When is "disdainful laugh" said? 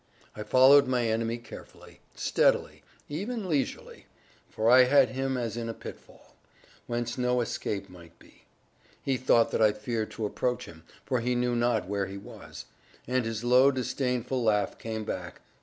13.69-14.79